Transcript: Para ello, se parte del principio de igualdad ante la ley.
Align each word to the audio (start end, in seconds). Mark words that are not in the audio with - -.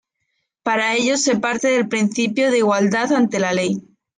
Para 0.63 0.95
ello, 0.95 1.15
se 1.15 1.37
parte 1.37 1.67
del 1.67 1.87
principio 1.87 2.49
de 2.49 2.57
igualdad 2.57 3.13
ante 3.13 3.37
la 3.37 3.53
ley. 3.53 3.85